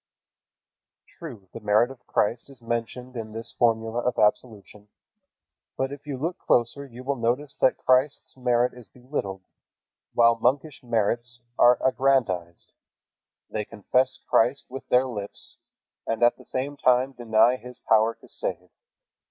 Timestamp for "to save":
18.15-18.71